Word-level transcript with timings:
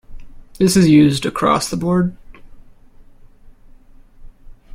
This 0.57 0.75
is 0.75 0.87
used 0.87 1.27
across-the-board. 1.27 2.17